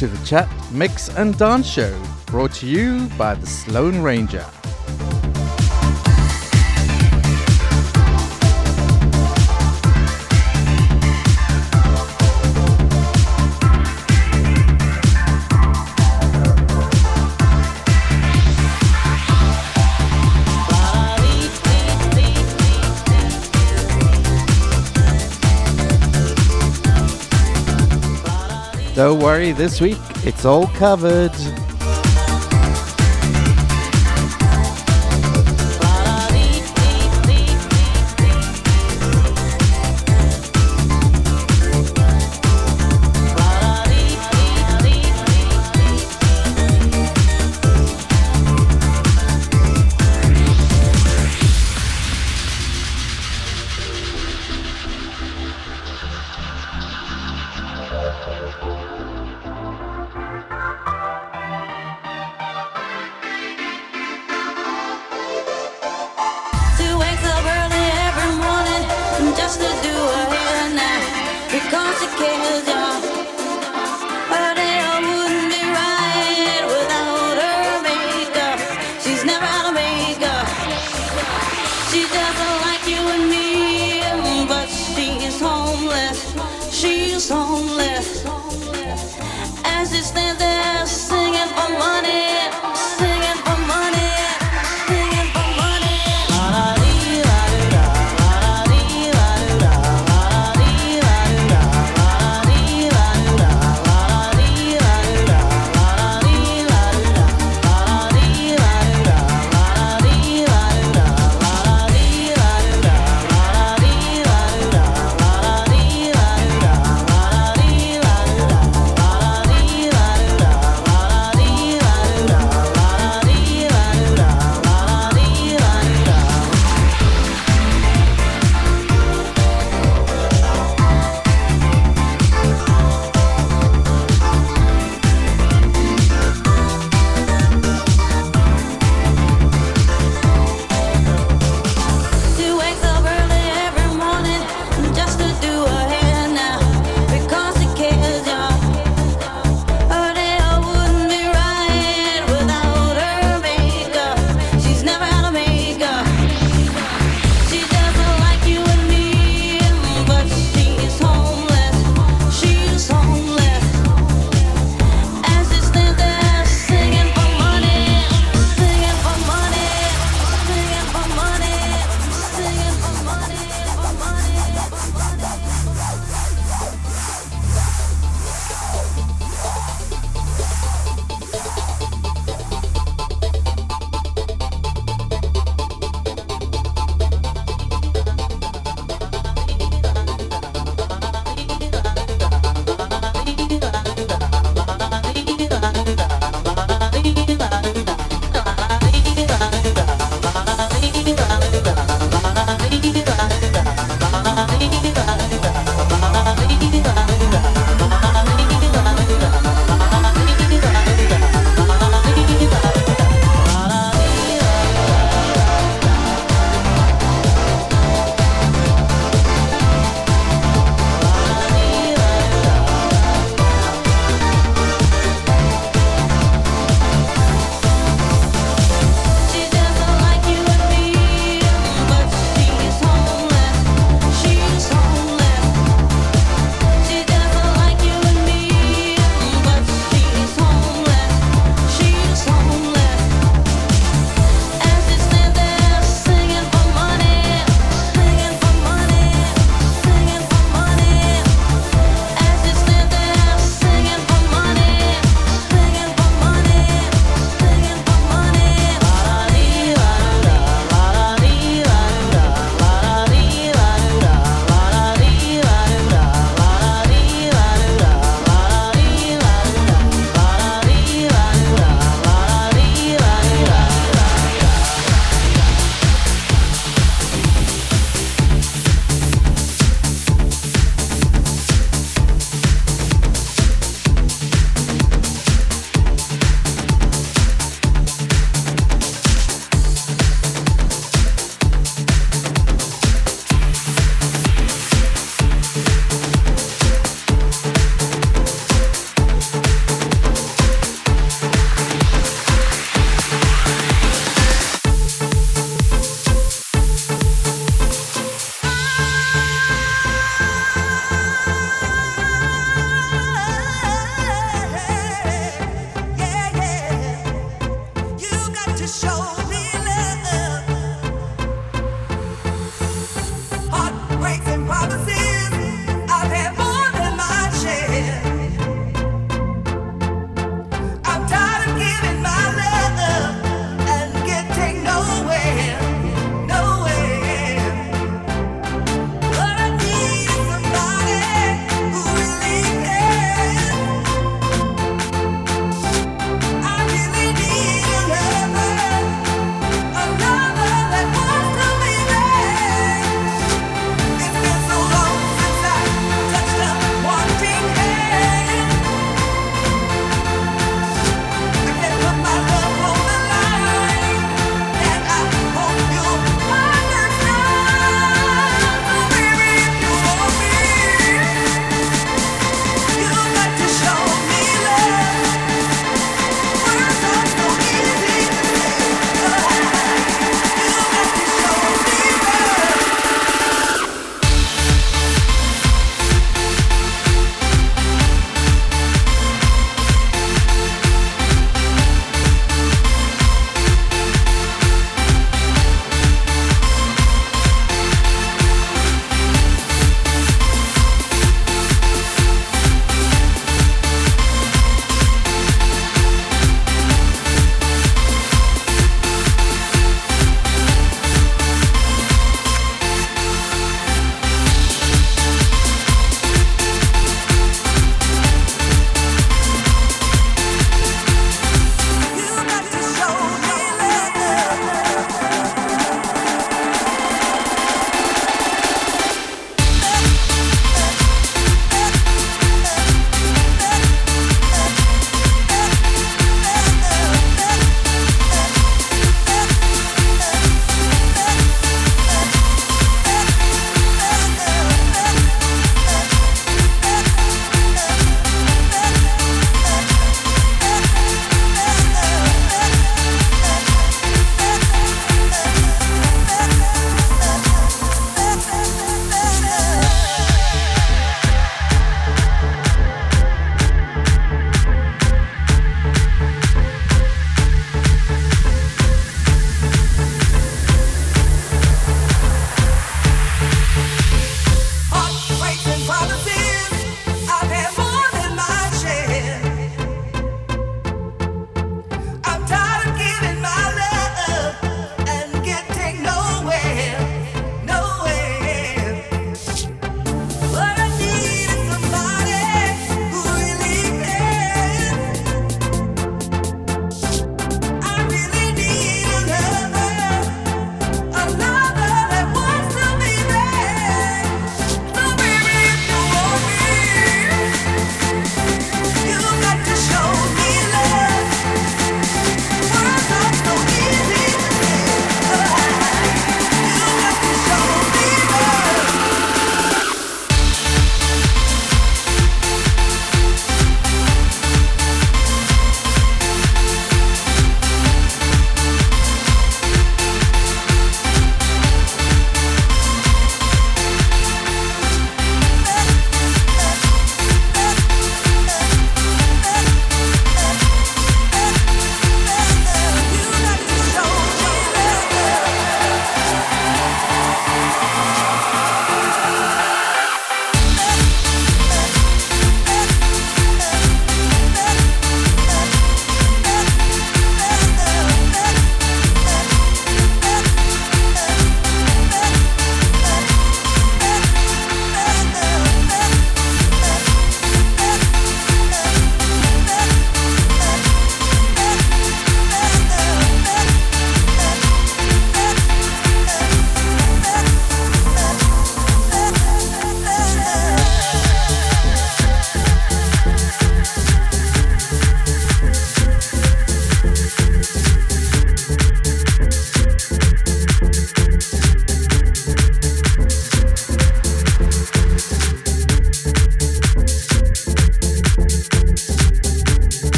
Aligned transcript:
To 0.00 0.06
the 0.06 0.24
Chat, 0.24 0.48
Mix 0.72 1.10
and 1.10 1.36
Dance 1.36 1.66
Show, 1.66 1.94
brought 2.24 2.54
to 2.54 2.66
you 2.66 3.06
by 3.18 3.34
the 3.34 3.46
SloaneRanger. 3.46 4.59
Don't 29.00 29.22
worry, 29.22 29.52
this 29.52 29.80
week 29.80 29.96
it's 30.26 30.44
all 30.44 30.66
covered. 30.66 31.32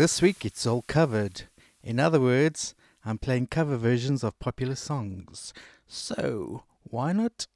This 0.00 0.22
week 0.22 0.46
it's 0.46 0.66
all 0.66 0.80
covered. 0.80 1.42
In 1.82 2.00
other 2.00 2.18
words, 2.18 2.74
I'm 3.04 3.18
playing 3.18 3.48
cover 3.48 3.76
versions 3.76 4.24
of 4.24 4.38
popular 4.38 4.74
songs. 4.74 5.52
So 5.86 6.62
why 6.84 7.12
not 7.12 7.46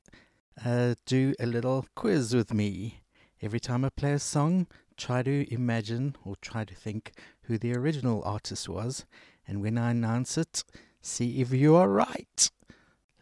uh, 0.62 0.96
do 1.06 1.34
a 1.40 1.46
little 1.46 1.86
quiz 1.94 2.34
with 2.34 2.52
me? 2.52 3.00
Every 3.40 3.60
time 3.60 3.82
I 3.82 3.88
play 3.88 4.12
a 4.12 4.18
song, 4.18 4.66
try 4.98 5.22
to 5.22 5.50
imagine 5.50 6.16
or 6.22 6.36
try 6.42 6.66
to 6.66 6.74
think 6.74 7.12
who 7.44 7.56
the 7.56 7.74
original 7.74 8.22
artist 8.26 8.68
was, 8.68 9.06
and 9.48 9.62
when 9.62 9.78
I 9.78 9.92
announce 9.92 10.36
it, 10.36 10.64
see 11.00 11.40
if 11.40 11.50
you 11.50 11.74
are 11.76 11.88
right. 11.88 12.50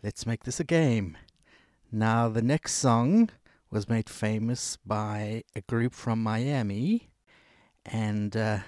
Let's 0.02 0.26
make 0.26 0.42
this 0.42 0.58
a 0.58 0.64
game. 0.64 1.16
Now, 1.92 2.28
the 2.28 2.42
next 2.42 2.72
song 2.72 3.30
was 3.70 3.88
made 3.88 4.08
famous 4.08 4.78
by 4.84 5.44
a 5.54 5.60
group 5.60 5.94
from 5.94 6.20
Miami, 6.24 7.12
and 7.86 8.36
uh, 8.36 8.58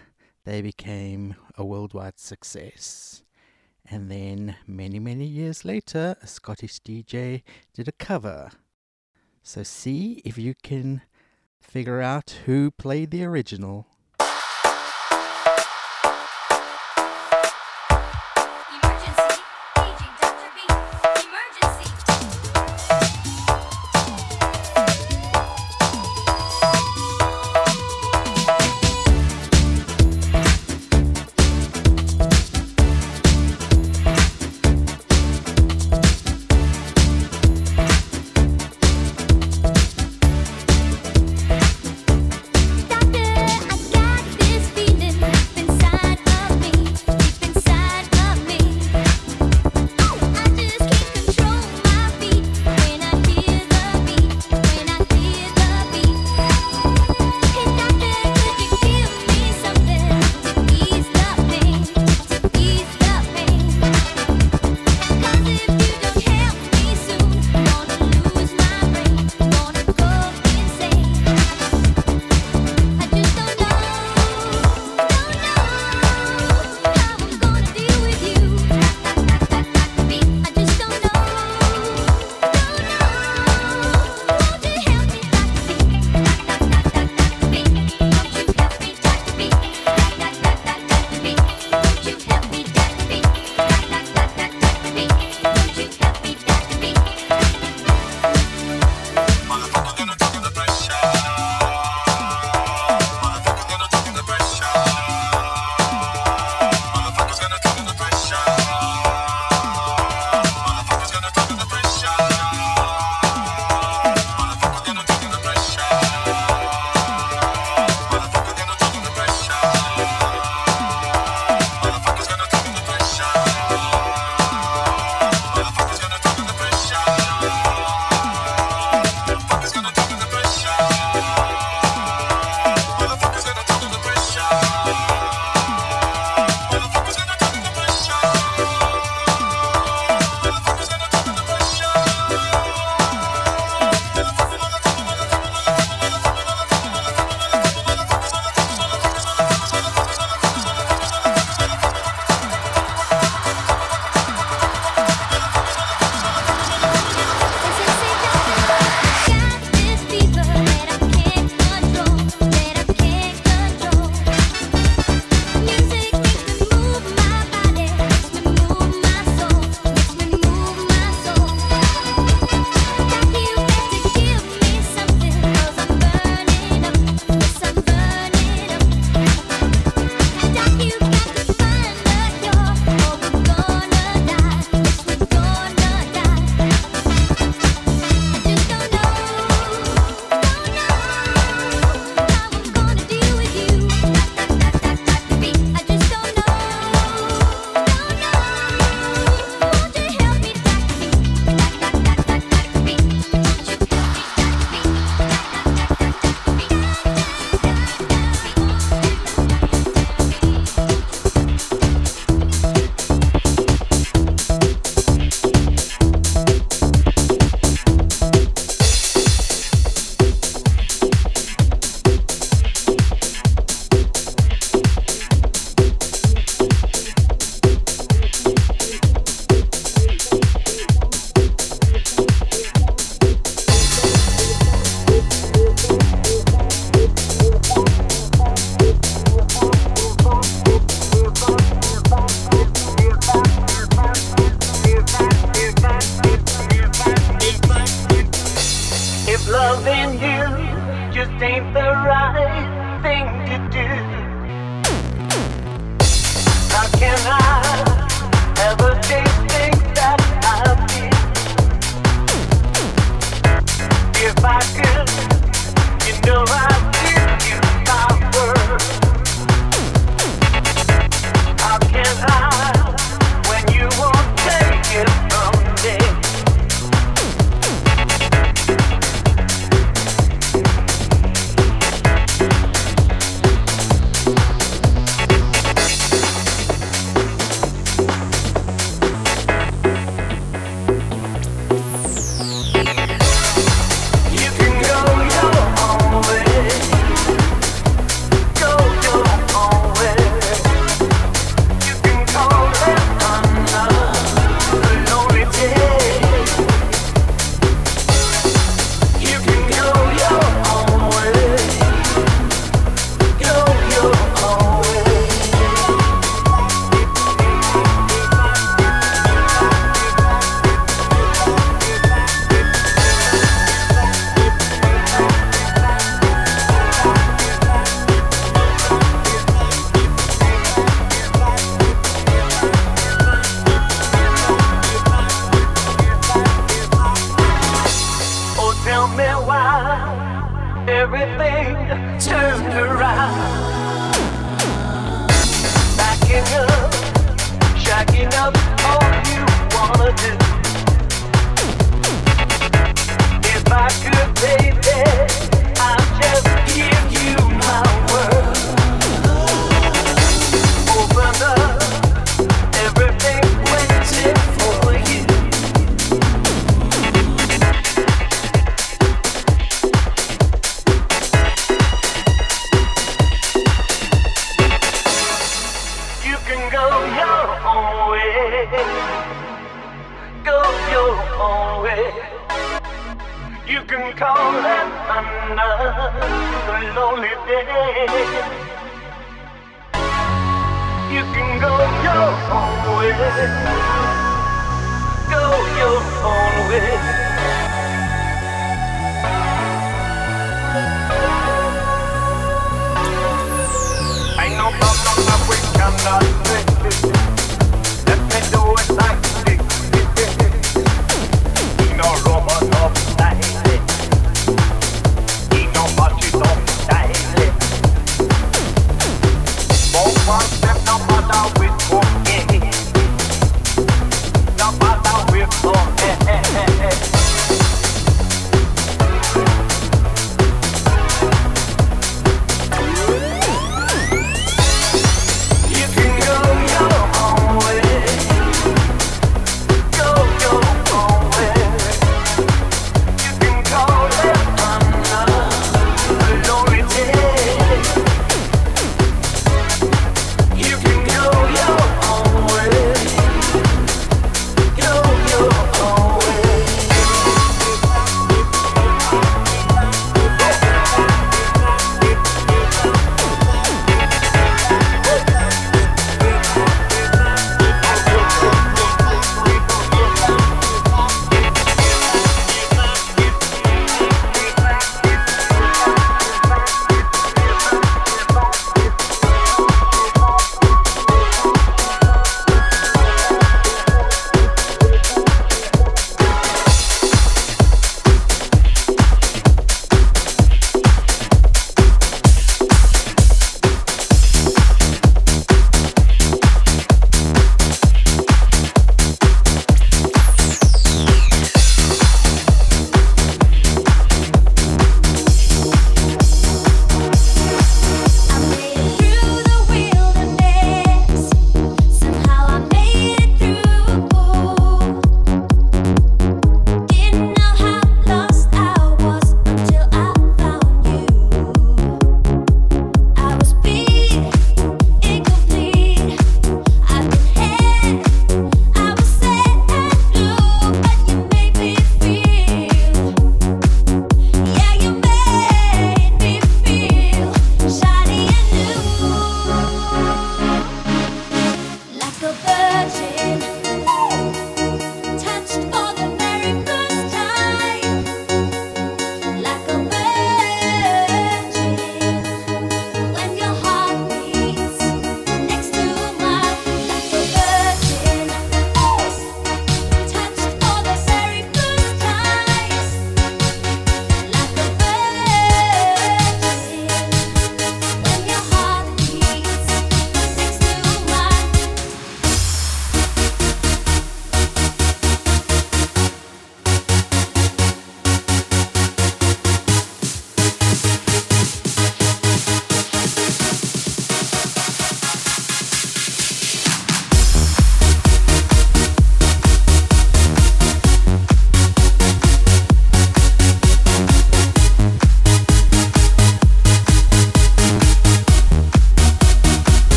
they 0.45 0.63
became 0.63 1.37
a 1.57 1.65
worldwide 1.65 2.19
success. 2.19 3.23
And 3.87 4.11
then, 4.11 4.57
many, 4.67 4.99
many 4.99 5.27
years 5.27 5.65
later, 5.65 6.17
a 6.23 6.27
Scottish 6.27 6.81
DJ 6.81 7.43
did 7.75 7.89
a 7.89 7.93
cover. 7.93 8.51
So, 9.43 9.63
see 9.63 10.23
if 10.25 10.39
you 10.39 10.55
can 10.63 11.03
figure 11.61 12.01
out 12.01 12.39
who 12.47 12.71
played 12.71 13.11
the 13.11 13.25
original. 13.25 13.87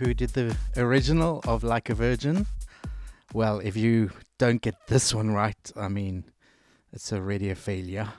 Who 0.00 0.14
did 0.14 0.30
the 0.30 0.56
original 0.78 1.42
of 1.46 1.62
Like 1.62 1.90
a 1.90 1.94
Virgin? 1.94 2.46
Well, 3.34 3.60
if 3.60 3.76
you 3.76 4.10
don't 4.38 4.62
get 4.62 4.86
this 4.86 5.12
one 5.12 5.30
right, 5.30 5.70
I 5.76 5.88
mean, 5.88 6.24
it's 6.90 7.12
already 7.12 7.50
a 7.50 7.54
failure. 7.54 8.10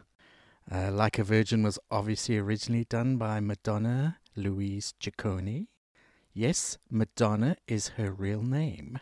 Uh, 0.71 0.91
like 0.91 1.17
a 1.17 1.23
Virgin 1.23 1.63
was 1.63 1.79
obviously 1.89 2.37
originally 2.37 2.85
done 2.85 3.17
by 3.17 3.39
Madonna 3.39 4.19
Louise 4.35 4.93
Ciccone. 5.01 5.65
Yes, 6.35 6.77
Madonna 6.91 7.57
is 7.67 7.89
her 7.97 8.11
real 8.11 8.43
name. 8.43 8.99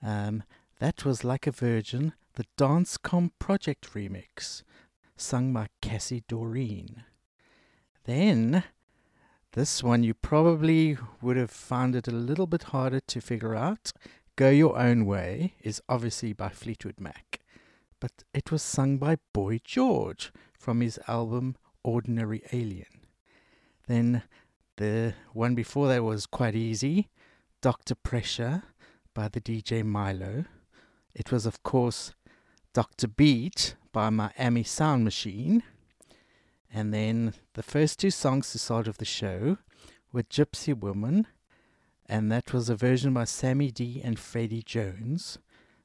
Um, 0.00 0.44
that 0.78 1.04
was 1.04 1.24
Like 1.24 1.48
a 1.48 1.50
Virgin, 1.50 2.12
the 2.34 2.46
Dancecom 2.56 3.32
Project 3.40 3.92
remix, 3.92 4.62
sung 5.16 5.52
by 5.52 5.66
Cassie 5.82 6.22
Doreen. 6.28 7.02
Then, 8.04 8.62
this 9.52 9.82
one 9.82 10.02
you 10.02 10.14
probably 10.14 10.98
would 11.22 11.36
have 11.36 11.50
found 11.50 11.96
it 11.96 12.06
a 12.08 12.12
little 12.12 12.46
bit 12.46 12.64
harder 12.64 13.00
to 13.00 13.20
figure 13.20 13.54
out. 13.54 13.92
Go 14.36 14.50
Your 14.50 14.78
Own 14.78 15.06
Way 15.06 15.54
is 15.62 15.82
obviously 15.88 16.32
by 16.32 16.50
Fleetwood 16.50 17.00
Mac, 17.00 17.40
but 17.98 18.12
it 18.32 18.52
was 18.52 18.62
sung 18.62 18.98
by 18.98 19.16
Boy 19.32 19.58
George 19.64 20.30
from 20.56 20.80
his 20.80 20.98
album 21.08 21.56
Ordinary 21.82 22.42
Alien. 22.52 23.06
Then 23.86 24.22
the 24.76 25.14
one 25.32 25.54
before 25.54 25.88
that 25.88 26.04
was 26.04 26.26
quite 26.26 26.54
easy 26.54 27.08
Dr. 27.60 27.96
Pressure 27.96 28.62
by 29.14 29.26
the 29.28 29.40
DJ 29.40 29.82
Mylo. 29.82 30.46
It 31.14 31.32
was, 31.32 31.46
of 31.46 31.64
course, 31.64 32.14
Dr. 32.72 33.08
Beat 33.08 33.74
by 33.92 34.10
Miami 34.10 34.62
Sound 34.62 35.02
Machine. 35.02 35.64
And 36.72 36.92
then 36.92 37.34
the 37.54 37.62
first 37.62 37.98
two 37.98 38.10
songs 38.10 38.52
to 38.52 38.58
start 38.58 38.86
of 38.86 38.98
the 38.98 39.04
show 39.04 39.58
were 40.12 40.22
Gypsy 40.22 40.78
Woman, 40.78 41.26
and 42.06 42.30
that 42.30 42.52
was 42.52 42.68
a 42.68 42.76
version 42.76 43.14
by 43.14 43.24
Sammy 43.24 43.70
D 43.70 44.00
and 44.02 44.18
Freddie 44.18 44.62
Jones. 44.62 45.38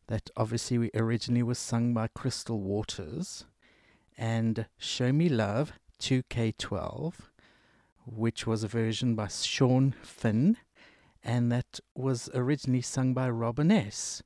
That 0.08 0.30
obviously 0.36 0.92
originally 0.94 1.44
was 1.44 1.58
sung 1.58 1.94
by 1.94 2.08
Crystal 2.08 2.60
Waters 2.60 3.46
and 4.18 4.66
Show 4.78 5.14
Me 5.14 5.30
Love 5.30 5.74
2K12, 6.02 7.14
which 8.06 8.46
was 8.46 8.64
a 8.64 8.68
version 8.68 9.16
by 9.16 9.28
Sean 9.28 9.96
Finn, 10.04 10.58
and 11.24 11.52
that 11.52 11.80
was 11.96 12.30
originally 12.34 12.82
sung 12.82 13.14
by 13.14 13.30
Robin 13.30 13.72
S. 13.72 14.22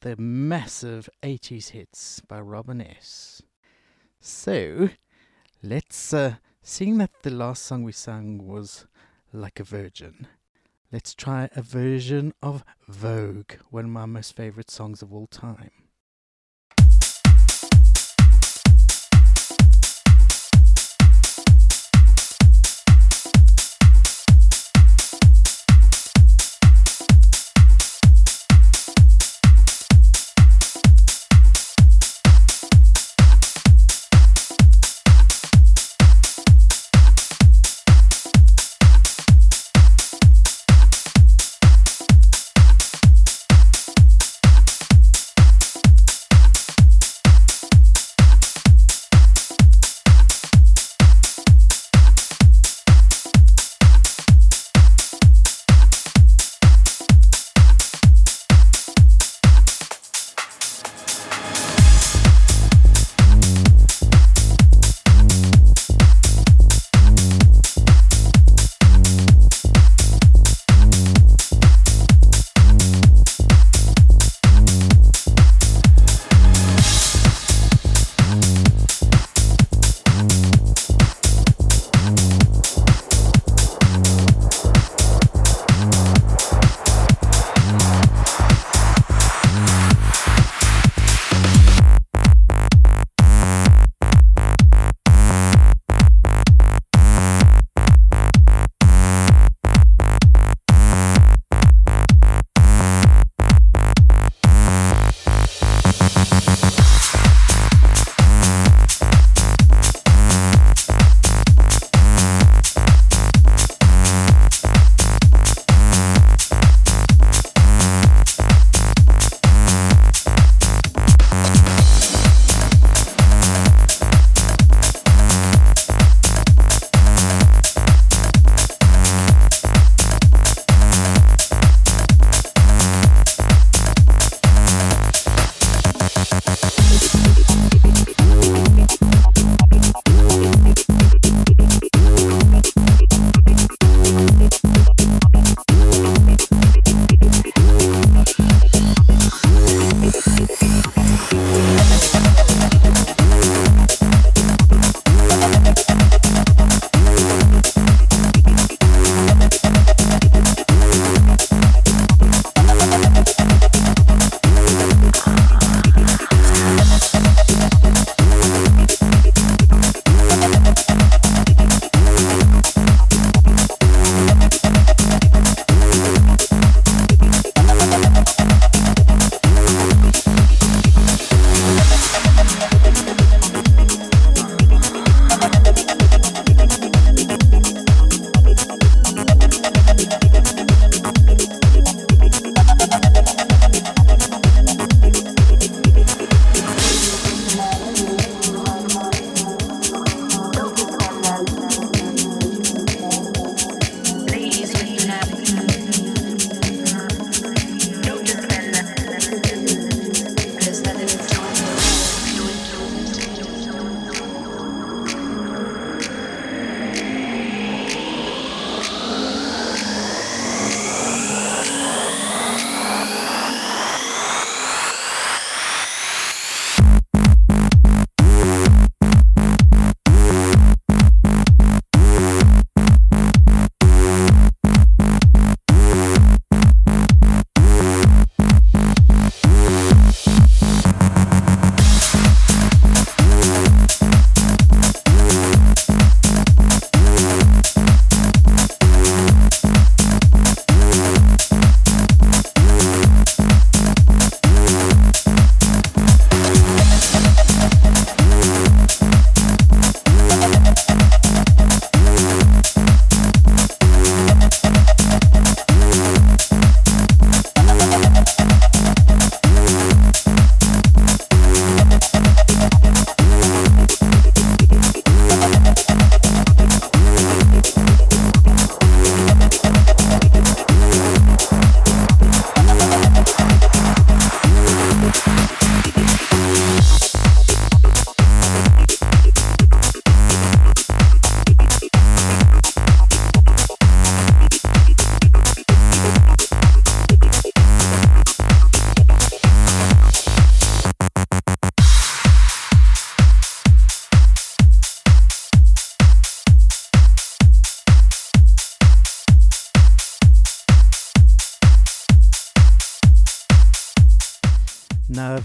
The 0.00 0.16
massive 0.16 1.08
80s 1.22 1.70
hits 1.70 2.20
by 2.20 2.40
Robin 2.40 2.80
S. 2.80 3.42
So, 4.20 4.90
let's, 5.62 6.12
uh, 6.12 6.34
seeing 6.62 6.98
that 6.98 7.22
the 7.22 7.30
last 7.30 7.62
song 7.62 7.84
we 7.84 7.92
sang 7.92 8.46
was 8.46 8.86
Like 9.32 9.60
a 9.60 9.64
Virgin, 9.64 10.26
let's 10.90 11.14
try 11.14 11.48
a 11.54 11.62
version 11.62 12.34
of 12.42 12.64
Vogue, 12.88 13.52
one 13.70 13.84
of 13.84 13.90
my 13.90 14.06
most 14.06 14.34
favorite 14.34 14.70
songs 14.70 15.02
of 15.02 15.12
all 15.14 15.28
time. 15.28 15.81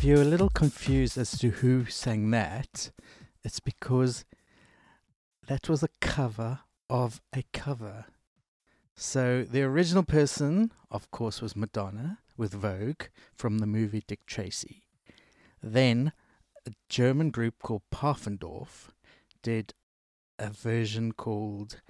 You're 0.08 0.22
a 0.22 0.24
little 0.24 0.48
confused 0.48 1.18
as 1.18 1.38
to 1.40 1.50
who 1.50 1.84
sang 1.84 2.32
that, 2.32 2.92
it's 3.44 3.60
because 3.60 4.24
that 5.48 5.68
was 5.68 5.84
a 5.84 5.90
cover 6.00 6.62
of 6.90 7.20
a 7.36 7.44
cover. 7.52 8.06
So 8.96 9.44
the 9.44 9.64
original 9.64 10.04
person, 10.04 10.72
of 10.90 11.12
course, 11.12 11.42
was 11.42 11.58
Madonna 11.58 12.20
with 12.38 12.54
Vogue 12.54 13.08
from 13.36 13.60
the 13.60 13.68
movie 13.68 14.02
Dick 14.08 14.26
Tracy. 14.26 14.84
Then 15.62 16.14
a 16.66 16.72
German 16.88 17.30
group 17.30 17.56
called 17.62 17.82
Paffendorf 17.92 18.92
did 19.44 19.74
a 20.40 20.52
version 20.52 21.12
called 21.12 21.82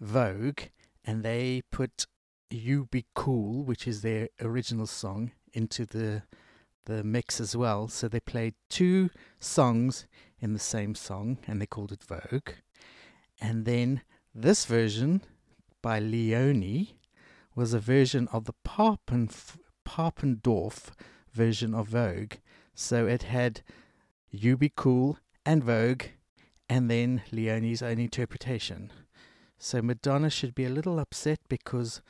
Vogue, 0.00 0.60
and 1.04 1.22
they 1.22 1.60
put 1.70 2.06
"You 2.48 2.86
Be 2.90 3.04
Cool," 3.14 3.62
which 3.62 3.86
is 3.86 4.00
their 4.00 4.30
original 4.40 4.86
song, 4.86 5.32
into 5.52 5.84
the 5.84 6.22
the 6.88 7.04
mix 7.04 7.38
as 7.40 7.54
well. 7.54 7.86
So 7.86 8.08
they 8.08 8.18
played 8.18 8.54
two 8.68 9.10
songs 9.38 10.06
in 10.40 10.54
the 10.54 10.58
same 10.58 10.94
song, 10.94 11.38
and 11.46 11.60
they 11.60 11.66
called 11.66 11.92
it 11.92 12.02
Vogue. 12.02 12.50
And 13.40 13.64
then 13.64 14.00
this 14.34 14.64
version 14.64 15.22
by 15.82 16.00
Leone 16.00 16.88
was 17.54 17.74
a 17.74 17.78
version 17.78 18.26
of 18.32 18.46
the 18.46 18.54
Papen, 18.64 19.28
Paffendorf 19.86 20.90
version 21.32 21.74
of 21.74 21.88
Vogue. 21.88 22.34
So 22.74 23.06
it 23.06 23.24
had 23.24 23.60
You 24.30 24.56
Be 24.56 24.72
Cool 24.74 25.18
and 25.44 25.62
Vogue, 25.62 26.04
and 26.68 26.90
then 26.90 27.22
Leone's 27.30 27.82
own 27.82 27.98
interpretation. 27.98 28.92
So 29.58 29.82
Madonna 29.82 30.30
should 30.30 30.54
be 30.54 30.64
a 30.64 30.70
little 30.70 30.98
upset 30.98 31.40
because 31.48 32.00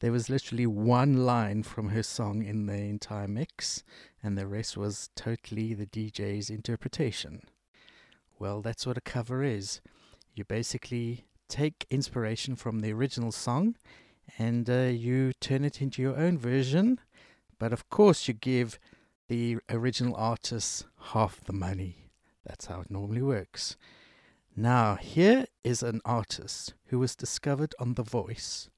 there 0.00 0.12
was 0.12 0.28
literally 0.28 0.66
one 0.66 1.24
line 1.24 1.62
from 1.62 1.88
her 1.88 2.02
song 2.02 2.42
in 2.42 2.66
the 2.66 2.74
entire 2.74 3.28
mix, 3.28 3.84
and 4.22 4.36
the 4.36 4.46
rest 4.46 4.76
was 4.76 5.10
totally 5.14 5.74
the 5.74 5.86
DJ's 5.86 6.50
interpretation. 6.50 7.42
Well, 8.38 8.60
that's 8.60 8.86
what 8.86 8.98
a 8.98 9.02
cover 9.02 9.42
is. 9.42 9.80
You 10.34 10.44
basically 10.44 11.24
take 11.48 11.86
inspiration 11.90 12.56
from 12.56 12.80
the 12.80 12.92
original 12.92 13.30
song 13.32 13.76
and 14.38 14.68
uh, 14.68 14.90
you 14.90 15.32
turn 15.34 15.64
it 15.64 15.80
into 15.80 16.02
your 16.02 16.16
own 16.16 16.38
version, 16.38 16.98
but 17.58 17.72
of 17.72 17.88
course, 17.88 18.26
you 18.26 18.34
give 18.34 18.78
the 19.28 19.58
original 19.70 20.14
artist 20.16 20.86
half 21.12 21.40
the 21.44 21.52
money. 21.52 22.10
That's 22.44 22.66
how 22.66 22.80
it 22.80 22.90
normally 22.90 23.22
works. 23.22 23.76
Now, 24.56 24.96
here 24.96 25.46
is 25.62 25.82
an 25.82 26.00
artist 26.04 26.74
who 26.86 26.98
was 26.98 27.16
discovered 27.16 27.74
on 27.78 27.94
The 27.94 28.02
Voice 28.02 28.68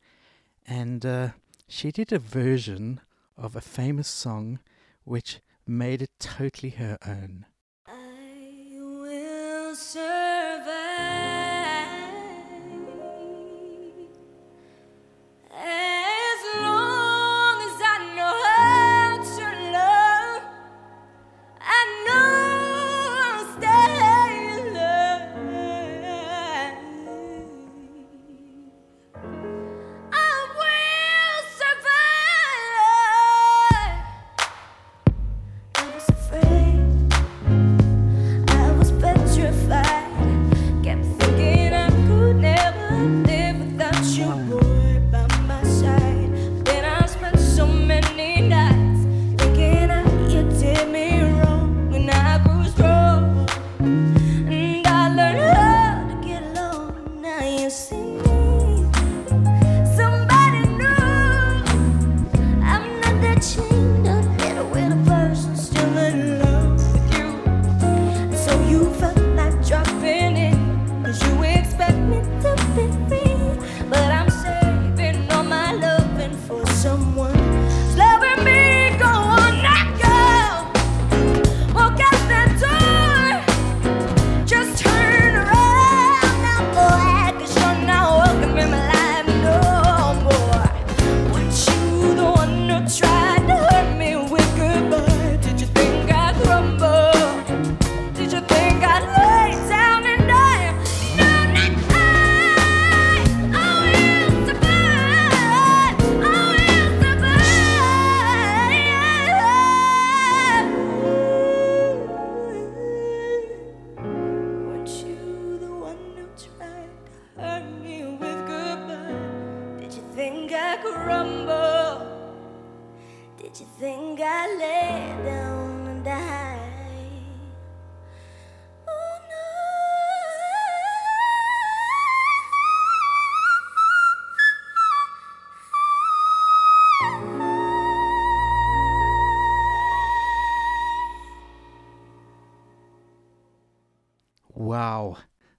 and 0.67 1.07
uh, 1.07 1.29
she 1.69 1.93
did 1.93 2.13
a 2.13 2.19
version 2.19 3.01
of 3.37 3.57
a 3.57 3.61
famous 3.61 4.09
song 4.09 4.59
which 5.05 5.41
made 5.67 6.03
it 6.03 6.11
totally 6.19 6.71
her 6.71 6.99
own. 7.07 7.47
I 7.87 8.79
will 8.79 9.75
survive. 9.75 11.46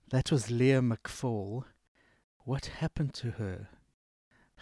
That 0.10 0.32
was 0.32 0.50
Leah 0.50 0.80
McFall. 0.80 1.66
What 2.46 2.68
happened 2.68 3.14
to 3.16 3.32
her? 3.32 3.68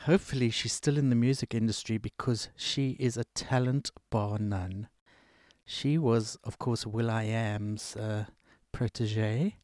Hopefully, 0.05 0.49
she's 0.49 0.73
still 0.73 0.97
in 0.97 1.11
the 1.11 1.15
music 1.15 1.53
industry 1.53 1.99
because 1.99 2.49
she 2.55 2.97
is 2.99 3.15
a 3.15 3.25
talent 3.35 3.91
bar 4.09 4.39
none. 4.39 4.87
She 5.63 5.99
was, 5.99 6.39
of 6.43 6.57
course, 6.57 6.87
will.i.am's 6.87 7.95
uh, 7.95 8.25
protege, 8.71 9.57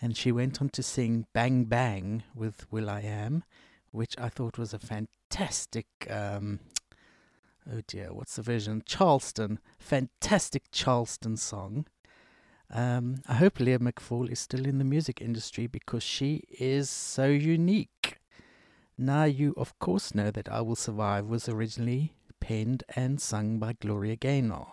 and 0.00 0.16
she 0.16 0.30
went 0.30 0.62
on 0.62 0.68
to 0.68 0.82
sing 0.82 1.26
Bang 1.32 1.64
Bang 1.64 2.22
with 2.32 2.70
will.i.am, 2.70 3.42
which 3.90 4.14
I 4.18 4.28
thought 4.28 4.58
was 4.58 4.72
a 4.72 4.78
fantastic. 4.78 5.88
Um, 6.08 6.60
oh 7.68 7.80
dear, 7.88 8.12
what's 8.12 8.36
the 8.36 8.42
version? 8.42 8.84
Charleston. 8.86 9.58
Fantastic 9.80 10.70
Charleston 10.70 11.36
song. 11.36 11.86
Um, 12.70 13.22
I 13.28 13.34
hope 13.34 13.60
Leah 13.60 13.78
McFall 13.78 14.30
is 14.30 14.40
still 14.40 14.66
in 14.66 14.78
the 14.78 14.84
music 14.84 15.20
industry 15.20 15.66
because 15.66 16.02
she 16.02 16.42
is 16.58 16.90
so 16.90 17.26
unique. 17.26 18.18
Now, 18.98 19.24
you 19.24 19.54
of 19.56 19.78
course 19.78 20.14
know 20.14 20.30
that 20.30 20.48
I 20.48 20.60
Will 20.62 20.76
Survive 20.76 21.26
was 21.26 21.48
originally 21.48 22.14
penned 22.40 22.82
and 22.94 23.20
sung 23.20 23.58
by 23.58 23.74
Gloria 23.74 24.16
Gaynor. 24.16 24.66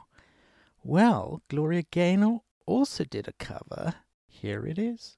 Well, 0.84 1.42
Gloria 1.50 1.84
Gaynor 1.92 2.40
also 2.66 3.04
did 3.04 3.28
a 3.28 3.34
cover. 3.34 3.96
Here 4.28 4.66
it 4.66 4.78
is. 4.78 5.18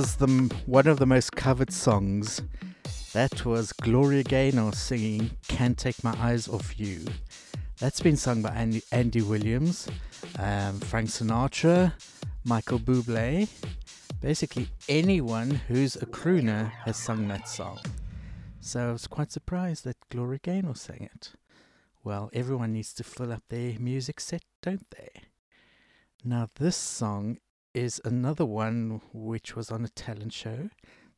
Was 0.00 0.16
the 0.16 0.54
one 0.64 0.86
of 0.86 0.98
the 0.98 1.04
most 1.04 1.32
covered 1.32 1.70
songs. 1.70 2.40
That 3.12 3.44
was 3.44 3.70
Gloria 3.70 4.22
Gaynor 4.22 4.72
singing 4.72 5.32
"Can't 5.46 5.76
Take 5.76 6.02
My 6.02 6.16
Eyes 6.18 6.48
Off 6.48 6.80
You." 6.80 7.04
That's 7.78 8.00
been 8.00 8.16
sung 8.16 8.40
by 8.40 8.48
Andy, 8.48 8.82
Andy 8.92 9.20
Williams, 9.20 9.88
um, 10.38 10.80
Frank 10.80 11.10
Sinatra, 11.10 11.92
Michael 12.44 12.78
Bublé. 12.78 13.46
Basically, 14.22 14.70
anyone 14.88 15.50
who's 15.68 15.96
a 15.96 16.06
crooner 16.06 16.70
has 16.86 16.96
sung 16.96 17.28
that 17.28 17.46
song. 17.46 17.78
So 18.60 18.88
I 18.88 18.92
was 18.92 19.06
quite 19.06 19.30
surprised 19.30 19.84
that 19.84 20.08
Gloria 20.08 20.40
Gaynor 20.42 20.76
sang 20.76 21.10
it. 21.14 21.32
Well, 22.02 22.30
everyone 22.32 22.72
needs 22.72 22.94
to 22.94 23.04
fill 23.04 23.34
up 23.34 23.42
their 23.50 23.78
music 23.78 24.18
set, 24.18 24.44
don't 24.62 24.88
they? 24.96 25.10
Now, 26.24 26.48
this 26.58 26.76
song 26.76 27.36
is 27.74 28.00
another 28.04 28.44
one 28.44 29.00
which 29.12 29.54
was 29.54 29.70
on 29.70 29.84
a 29.84 29.88
talent 29.88 30.32
show. 30.32 30.70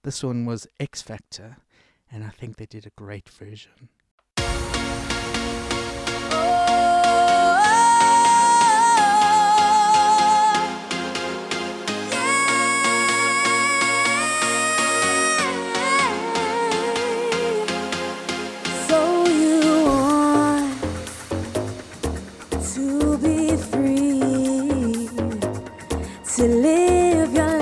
This 0.02 0.22
one 0.22 0.44
was 0.44 0.66
X 0.78 1.02
Factor, 1.02 1.56
and 2.10 2.24
I 2.24 2.30
think 2.30 2.56
they 2.56 2.66
did 2.66 2.86
a 2.86 2.90
great 2.90 3.28
version. 3.28 3.88
To 26.42 26.48
live 26.48 27.32
your 27.34 27.46
life 27.46 27.61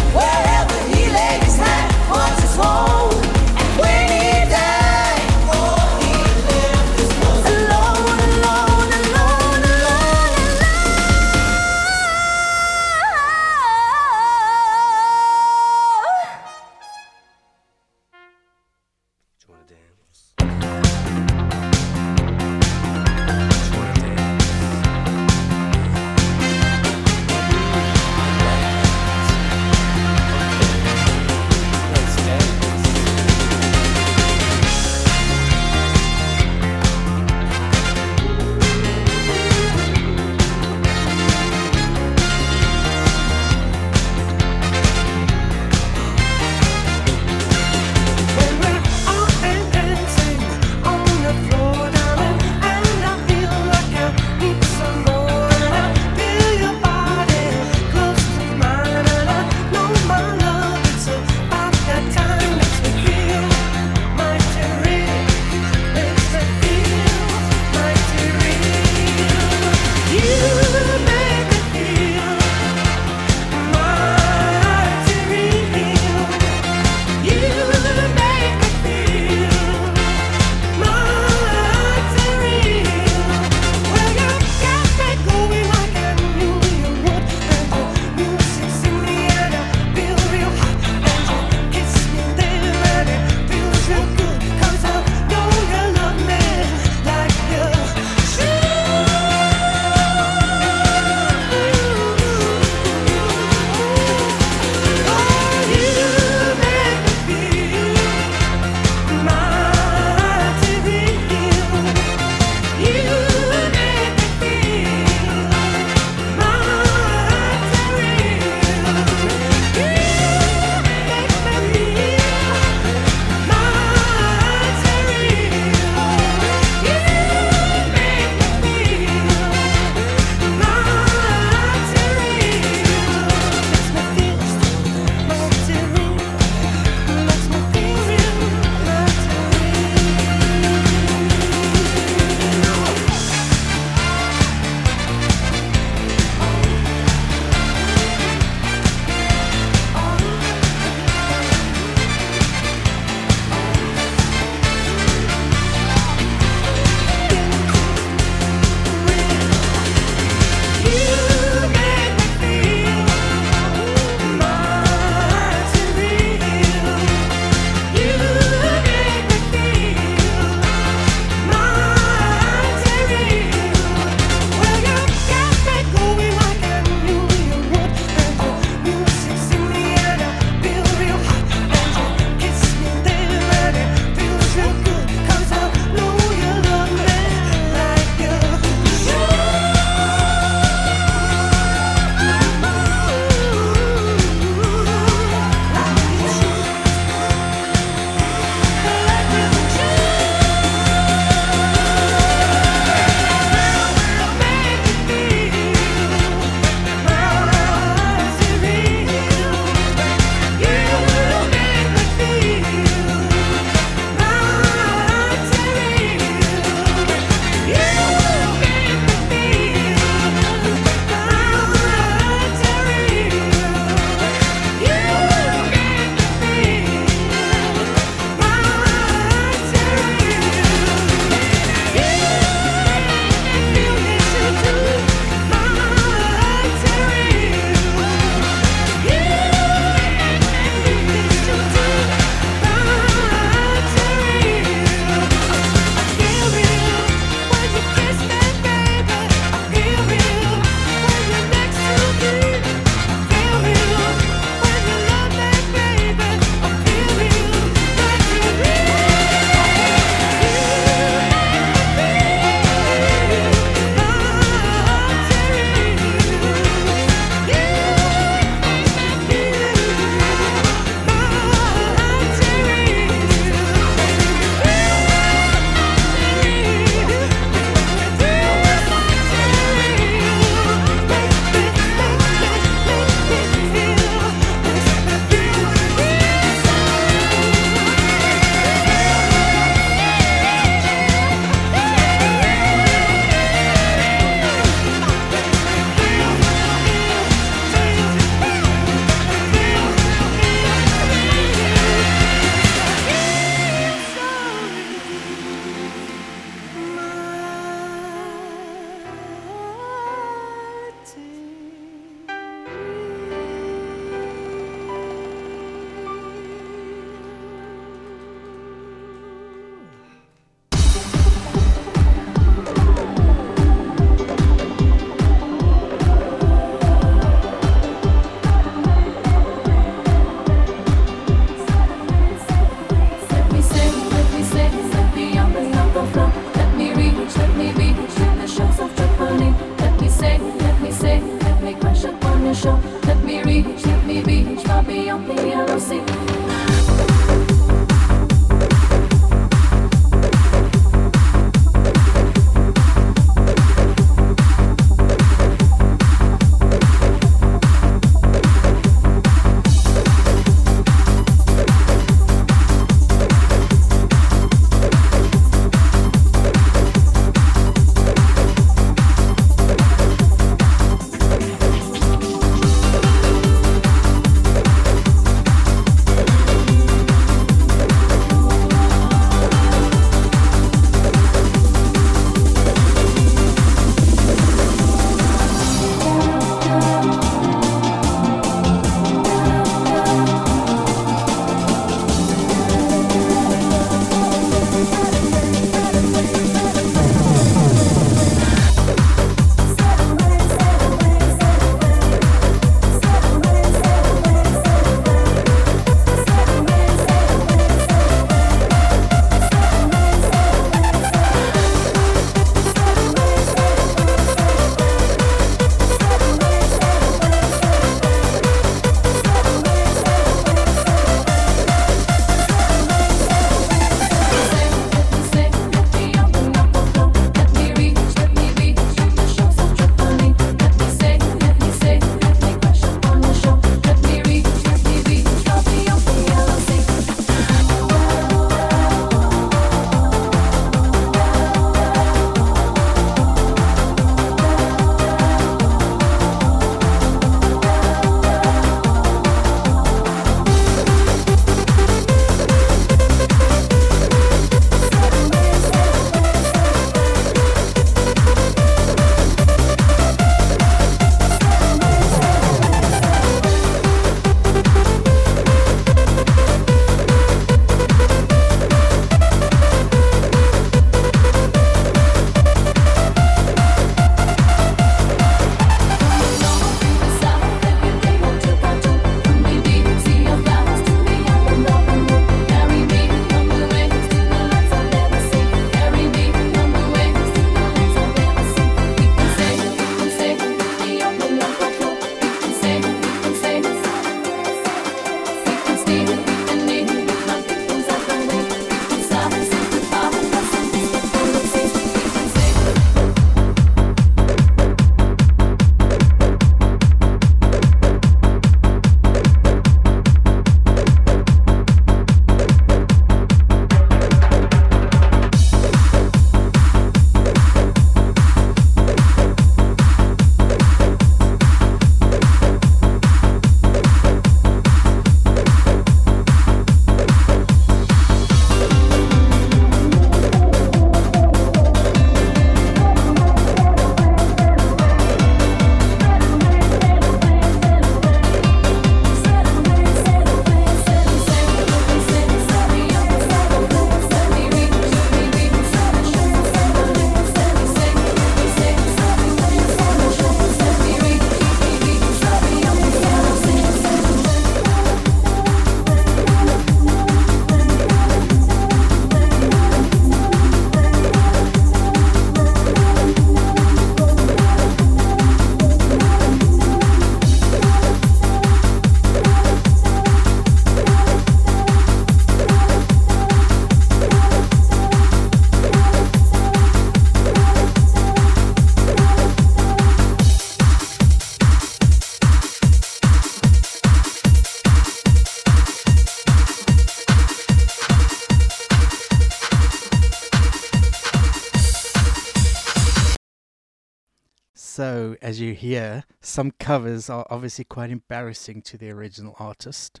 as 595.26 595.40
you 595.40 595.54
hear, 595.54 596.04
some 596.20 596.52
covers 596.52 597.10
are 597.10 597.26
obviously 597.28 597.64
quite 597.64 597.90
embarrassing 597.90 598.62
to 598.62 598.78
the 598.78 598.88
original 598.90 599.34
artist. 599.40 600.00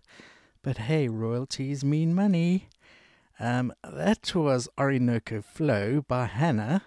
But 0.62 0.78
hey, 0.78 1.08
royalties 1.08 1.84
mean 1.84 2.14
money. 2.14 2.68
Um, 3.40 3.72
that 3.82 4.36
was 4.36 4.68
Orinoco 4.78 5.42
Flow 5.42 6.04
by 6.06 6.26
Hannah, 6.26 6.84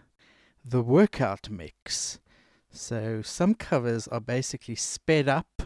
the 0.64 0.82
workout 0.82 1.50
mix. 1.50 2.22
So, 2.72 3.22
some 3.22 3.56
covers 3.56 4.08
are 4.08 4.22
basically 4.22 4.76
sped 4.76 5.28
up, 5.28 5.64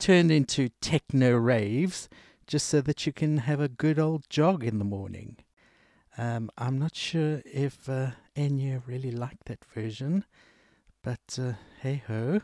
turned 0.00 0.32
into 0.32 0.70
techno 0.80 1.36
raves, 1.36 2.08
just 2.48 2.66
so 2.66 2.80
that 2.80 3.06
you 3.06 3.12
can 3.12 3.38
have 3.38 3.60
a 3.60 3.68
good 3.68 4.00
old 4.00 4.28
jog 4.28 4.64
in 4.64 4.80
the 4.80 4.84
morning. 4.84 5.36
Um, 6.16 6.50
I'm 6.58 6.80
not 6.80 6.96
sure 6.96 7.42
if 7.44 7.88
uh, 7.88 8.10
Enya 8.34 8.82
really 8.88 9.12
liked 9.12 9.44
that 9.44 9.64
version, 9.72 10.24
but 11.02 11.38
uh, 11.38 11.52
hey 11.80 12.02
ho. 12.06 12.40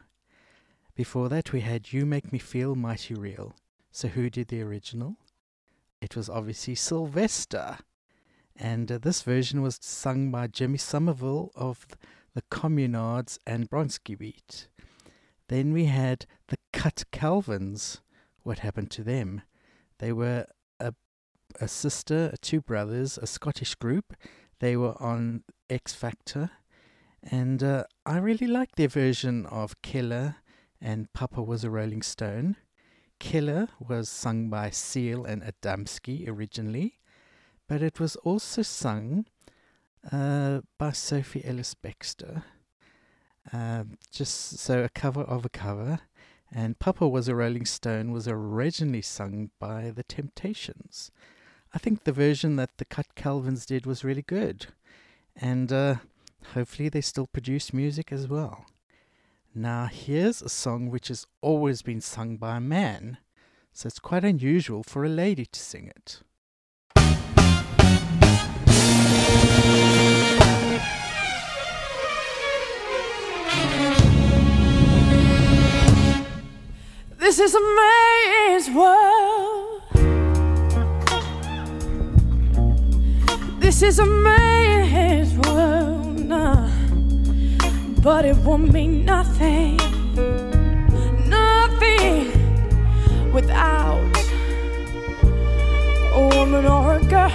Before 0.94 1.28
that, 1.28 1.52
we 1.52 1.60
had 1.60 1.92
You 1.92 2.06
Make 2.06 2.32
Me 2.32 2.38
Feel 2.38 2.76
Mighty 2.76 3.14
Real. 3.14 3.54
So, 3.90 4.08
who 4.08 4.30
did 4.30 4.48
the 4.48 4.62
original? 4.62 5.16
It 6.00 6.14
was 6.14 6.28
obviously 6.28 6.74
Sylvester. 6.74 7.78
And 8.56 8.92
uh, 8.92 8.98
this 8.98 9.22
version 9.22 9.60
was 9.62 9.78
sung 9.80 10.30
by 10.30 10.46
Jimmy 10.46 10.78
Somerville 10.78 11.50
of 11.56 11.86
the 12.34 12.42
Communards 12.42 13.38
and 13.46 13.68
Bronski 13.68 14.16
Beat. 14.16 14.68
Then 15.48 15.72
we 15.72 15.86
had 15.86 16.26
the 16.48 16.58
Cutkelvins. 16.72 18.00
What 18.42 18.60
happened 18.60 18.90
to 18.92 19.02
them? 19.02 19.42
They 19.98 20.12
were 20.12 20.46
a, 20.78 20.94
a 21.60 21.66
sister, 21.66 22.34
two 22.40 22.60
brothers, 22.60 23.18
a 23.18 23.26
Scottish 23.26 23.74
group. 23.74 24.14
They 24.60 24.76
were 24.76 25.00
on 25.02 25.42
X 25.68 25.92
Factor. 25.92 26.50
And 27.30 27.62
uh, 27.62 27.84
I 28.04 28.18
really 28.18 28.46
like 28.46 28.76
their 28.76 28.88
version 28.88 29.46
of 29.46 29.80
Killer 29.82 30.36
and 30.80 31.12
Papa 31.12 31.42
was 31.42 31.64
a 31.64 31.70
Rolling 31.70 32.02
Stone. 32.02 32.56
Killer 33.18 33.68
was 33.80 34.08
sung 34.08 34.50
by 34.50 34.70
Seal 34.70 35.24
and 35.24 35.42
Adamski 35.42 36.28
originally, 36.28 36.98
but 37.66 37.82
it 37.82 37.98
was 37.98 38.16
also 38.16 38.60
sung 38.60 39.26
uh, 40.12 40.60
by 40.78 40.92
Sophie 40.92 41.44
Ellis 41.44 41.74
Bextor. 41.74 42.42
Um, 43.52 43.98
just 44.10 44.58
so 44.58 44.82
a 44.82 44.88
cover 44.88 45.22
of 45.22 45.44
a 45.44 45.50
cover. 45.50 46.00
And 46.52 46.78
Papa 46.78 47.08
Was 47.08 47.28
a 47.28 47.34
Rolling 47.34 47.66
Stone 47.66 48.12
was 48.12 48.28
originally 48.28 49.02
sung 49.02 49.50
by 49.58 49.90
The 49.90 50.04
Temptations. 50.04 51.10
I 51.74 51.78
think 51.78 52.04
the 52.04 52.12
version 52.12 52.56
that 52.56 52.76
the 52.76 52.84
Cutkelvins 52.84 53.66
did 53.66 53.86
was 53.86 54.04
really 54.04 54.22
good. 54.22 54.66
And 55.34 55.72
uh, 55.72 55.96
hopefully 56.52 56.88
they 56.88 57.00
still 57.00 57.26
produce 57.26 57.72
music 57.72 58.12
as 58.12 58.28
well. 58.28 58.66
Now, 59.54 59.86
here's 59.86 60.42
a 60.42 60.48
song 60.48 60.90
which 60.90 61.08
has 61.08 61.26
always 61.40 61.82
been 61.82 62.00
sung 62.00 62.36
by 62.36 62.56
a 62.56 62.60
man, 62.60 63.18
so 63.72 63.86
it's 63.86 63.98
quite 63.98 64.24
unusual 64.24 64.82
for 64.82 65.04
a 65.04 65.08
lady 65.08 65.46
to 65.46 65.60
sing 65.60 65.86
it. 65.86 66.20
This 77.18 77.38
is 77.38 77.54
a 77.54 77.60
man's 77.60 78.70
world. 78.70 79.82
This 83.60 83.82
is 83.82 83.98
a 83.98 84.06
man's 84.06 85.34
world, 85.38 86.03
but 88.04 88.24
it 88.24 88.36
won't 88.36 88.72
mean 88.72 89.04
nothing, 89.04 89.76
nothing 91.28 92.32
without 93.32 94.00
a 96.12 96.28
woman 96.34 96.66
or 96.66 96.94
a 96.96 97.02
girl. 97.04 97.30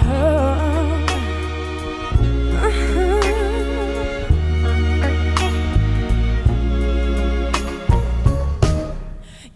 Uh-huh. 2.65 3.19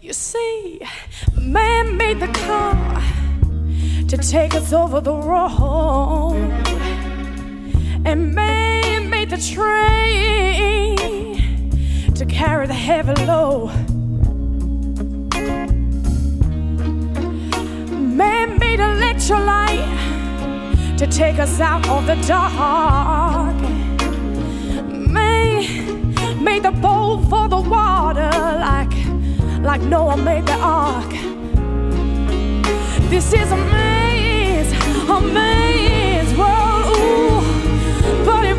You 0.00 0.12
see, 0.12 0.80
man 1.40 1.96
made 1.96 2.18
the 2.20 2.32
car 2.46 3.02
to 4.08 4.16
take 4.16 4.54
us 4.54 4.72
over 4.72 5.00
the 5.00 5.14
road, 5.14 6.50
and 8.04 8.34
man 8.34 8.93
the 9.30 9.38
train 9.38 10.96
to 12.14 12.26
carry 12.26 12.66
the 12.66 12.74
heavy 12.74 13.14
load. 13.24 13.70
Man 17.90 18.58
made 18.58 18.80
electrolyte 18.80 19.88
to 20.98 21.06
take 21.06 21.38
us 21.38 21.58
out 21.60 21.88
of 21.88 22.06
the 22.06 22.16
dark. 22.26 23.56
Man 24.90 25.62
made 26.42 26.62
the 26.62 26.72
boat 26.72 27.24
for 27.30 27.48
the 27.48 27.60
water 27.60 28.30
like 28.60 28.92
like 29.62 29.80
Noah 29.80 30.16
made 30.18 30.44
the 30.46 30.56
ark. 30.60 31.10
This 33.08 33.32
is 33.32 33.50
a 33.52 33.56
maze, 33.56 34.72
a 35.08 35.20
maze 35.20 36.34
world, 36.36 36.73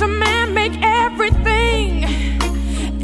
After 0.00 0.16
man 0.16 0.54
make 0.54 0.72
everything, 0.80 2.04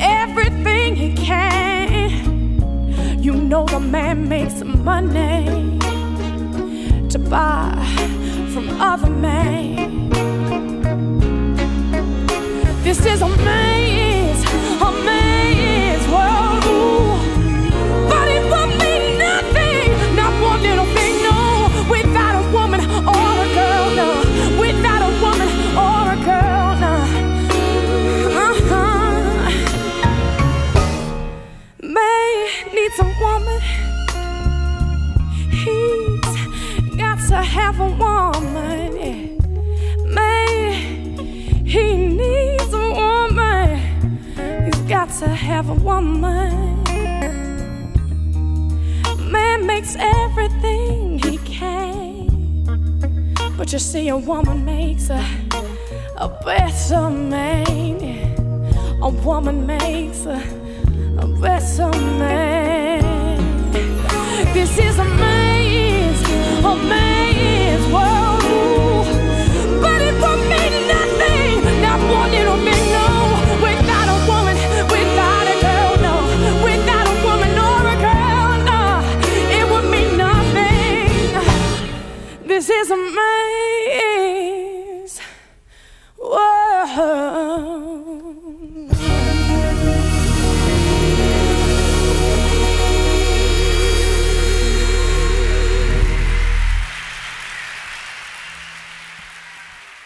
everything 0.01 0.97
he 0.97 1.15
can, 1.15 3.23
you 3.23 3.35
know 3.35 3.67
the 3.67 3.81
man 3.81 4.31
makes 4.31 4.65
money 4.65 5.79
to 7.11 7.19
buy 7.19 7.75
from 8.55 8.81
other 8.81 9.11
men. 9.11 10.09
This 12.83 13.05
is 13.05 13.21
a 13.21 13.29
maze, 13.29 14.43
a 14.81 14.91
maze 15.05 16.09
world. 16.09 16.65
Ooh. 16.65 17.36
Have 45.57 45.71
a 45.71 45.75
woman. 45.91 46.85
Man 49.31 49.65
makes 49.65 49.97
everything 49.99 51.19
he 51.19 51.39
can. 51.39 52.29
But 53.57 53.73
you 53.73 53.79
see, 53.79 54.09
a 54.09 54.19
woman 54.19 54.67
makes 54.67 55.09
a, 55.09 55.25
a 56.19 56.29
better 56.45 57.09
man. 57.09 58.37
A 59.01 59.09
woman 59.09 59.67
makes 59.67 60.27
a, 60.27 60.39
a 61.25 61.27
better 61.41 61.91
man. 62.21 63.03
This 64.53 64.77
is 64.77 64.99
a 64.99 65.09
maze, 65.25 66.23
a 66.71 66.75
maze 66.93 67.87
world. 67.95 69.07
But 69.81 70.01
it 70.09 70.17
won't 70.21 70.43
mean 70.53 70.75
nothing, 70.97 71.81
not 71.81 72.01
one 72.19 72.31
little 72.31 72.61
bit, 72.67 72.76
This 82.67 82.89
is 82.89 82.91
a 82.91 82.97
maze 83.97 85.21
world. 86.19 86.51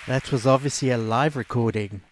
That 0.07 0.31
was 0.31 0.47
obviously 0.47 0.91
a 0.91 0.99
live 0.99 1.37
recording. 1.37 2.03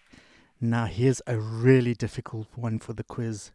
Now, 0.59 0.85
here's 0.85 1.21
a 1.27 1.37
really 1.37 1.93
difficult 1.93 2.47
one 2.55 2.79
for 2.79 2.93
the 2.93 3.03
quiz. 3.03 3.51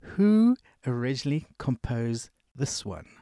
Who 0.00 0.56
originally 0.86 1.48
composed 1.58 2.30
this 2.54 2.86
one? 2.86 3.19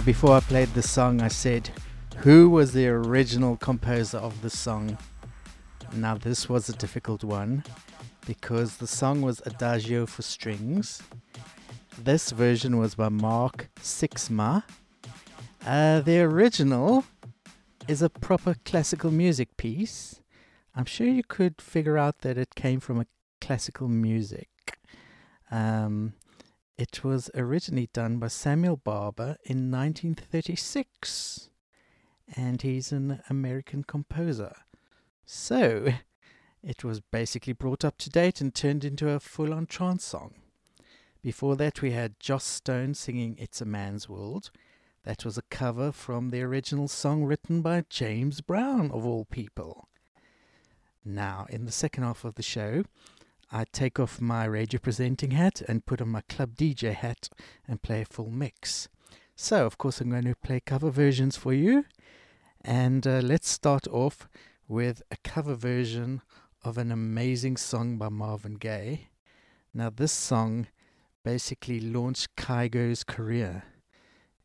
Now, 0.00 0.06
before 0.06 0.32
I 0.32 0.40
played 0.40 0.72
the 0.72 0.82
song, 0.82 1.20
I 1.20 1.28
said, 1.28 1.68
Who 2.20 2.48
was 2.48 2.72
the 2.72 2.88
original 2.88 3.58
composer 3.58 4.16
of 4.16 4.40
the 4.40 4.48
song? 4.48 4.96
Now, 5.92 6.16
this 6.16 6.48
was 6.48 6.70
a 6.70 6.72
difficult 6.72 7.22
one 7.22 7.64
because 8.26 8.78
the 8.78 8.86
song 8.86 9.20
was 9.20 9.42
Adagio 9.44 10.06
for 10.06 10.22
Strings. 10.22 11.02
This 11.98 12.30
version 12.30 12.78
was 12.78 12.94
by 12.94 13.10
Mark 13.10 13.68
Sixma. 13.78 14.62
Uh, 15.66 16.00
the 16.00 16.20
original 16.20 17.04
is 17.86 18.00
a 18.00 18.08
proper 18.08 18.56
classical 18.64 19.10
music 19.10 19.54
piece. 19.58 20.22
I'm 20.74 20.86
sure 20.86 21.08
you 21.08 21.24
could 21.24 21.60
figure 21.60 21.98
out 21.98 22.20
that 22.20 22.38
it 22.38 22.54
came 22.54 22.80
from 22.80 23.00
a 23.00 23.06
classical 23.42 23.86
music. 23.86 24.48
Um, 25.50 26.14
it 26.80 27.04
was 27.04 27.30
originally 27.34 27.90
done 27.92 28.16
by 28.16 28.28
Samuel 28.28 28.78
Barber 28.78 29.36
in 29.44 29.70
1936, 29.70 31.50
and 32.34 32.62
he's 32.62 32.90
an 32.90 33.20
American 33.28 33.84
composer. 33.84 34.54
So, 35.26 35.92
it 36.62 36.82
was 36.82 37.00
basically 37.00 37.52
brought 37.52 37.84
up 37.84 37.98
to 37.98 38.08
date 38.08 38.40
and 38.40 38.54
turned 38.54 38.82
into 38.82 39.10
a 39.10 39.20
full 39.20 39.52
on 39.52 39.66
trance 39.66 40.04
song. 40.04 40.36
Before 41.22 41.54
that, 41.56 41.82
we 41.82 41.90
had 41.90 42.18
Joss 42.18 42.44
Stone 42.44 42.94
singing 42.94 43.36
It's 43.38 43.60
a 43.60 43.66
Man's 43.66 44.08
World. 44.08 44.50
That 45.04 45.22
was 45.22 45.36
a 45.36 45.42
cover 45.50 45.92
from 45.92 46.30
the 46.30 46.40
original 46.40 46.88
song 46.88 47.24
written 47.24 47.60
by 47.60 47.84
James 47.90 48.40
Brown, 48.40 48.90
of 48.90 49.04
all 49.04 49.26
people. 49.26 49.86
Now, 51.04 51.46
in 51.50 51.66
the 51.66 51.72
second 51.72 52.04
half 52.04 52.24
of 52.24 52.36
the 52.36 52.42
show, 52.42 52.84
I 53.52 53.64
take 53.72 53.98
off 53.98 54.20
my 54.20 54.44
radio 54.44 54.78
presenting 54.78 55.32
hat 55.32 55.60
and 55.66 55.84
put 55.84 56.00
on 56.00 56.08
my 56.08 56.20
club 56.28 56.54
DJ 56.54 56.94
hat 56.94 57.28
and 57.66 57.82
play 57.82 58.02
a 58.02 58.04
full 58.04 58.30
mix. 58.30 58.88
So, 59.34 59.66
of 59.66 59.76
course, 59.76 60.00
I'm 60.00 60.10
going 60.10 60.24
to 60.24 60.36
play 60.36 60.60
cover 60.60 60.90
versions 60.90 61.36
for 61.36 61.52
you. 61.52 61.84
And 62.60 63.06
uh, 63.06 63.20
let's 63.24 63.48
start 63.48 63.88
off 63.88 64.28
with 64.68 65.02
a 65.10 65.16
cover 65.24 65.54
version 65.54 66.22
of 66.62 66.78
an 66.78 66.92
amazing 66.92 67.56
song 67.56 67.98
by 67.98 68.08
Marvin 68.08 68.54
Gaye. 68.54 69.08
Now, 69.74 69.90
this 69.90 70.12
song 70.12 70.68
basically 71.24 71.80
launched 71.80 72.36
Kygo's 72.36 73.02
career. 73.02 73.64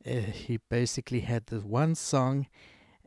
Uh, 0.05 0.19
he 0.19 0.59
basically 0.69 1.19
had 1.19 1.47
the 1.47 1.59
one 1.59 1.93
song 1.93 2.47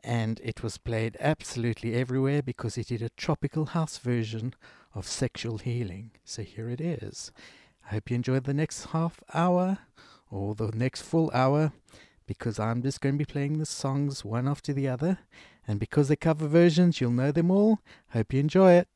and 0.03 0.39
it 0.43 0.63
was 0.63 0.77
played 0.77 1.17
absolutely 1.19 1.93
everywhere 1.93 2.41
because 2.41 2.75
he 2.75 2.83
did 2.83 3.01
a 3.01 3.09
tropical 3.09 3.65
house 3.67 3.97
version 3.97 4.53
of 4.93 5.07
sexual 5.07 5.57
healing. 5.57 6.11
So 6.23 6.43
here 6.43 6.69
it 6.69 6.81
is. 6.81 7.31
I 7.85 7.95
hope 7.95 8.09
you 8.09 8.15
enjoy 8.15 8.39
the 8.39 8.53
next 8.53 8.85
half 8.87 9.19
hour 9.33 9.79
or 10.29 10.55
the 10.55 10.71
next 10.75 11.01
full 11.01 11.31
hour 11.33 11.71
because 12.27 12.59
I'm 12.59 12.81
just 12.81 13.01
going 13.01 13.15
to 13.15 13.25
be 13.25 13.31
playing 13.31 13.57
the 13.57 13.65
songs 13.65 14.23
one 14.23 14.47
after 14.47 14.73
the 14.73 14.87
other. 14.87 15.19
And 15.67 15.79
because 15.79 16.07
they're 16.07 16.17
cover 16.17 16.47
versions, 16.47 17.01
you'll 17.01 17.11
know 17.11 17.31
them 17.31 17.49
all. 17.51 17.79
Hope 18.11 18.33
you 18.33 18.39
enjoy 18.39 18.73
it. 18.73 18.87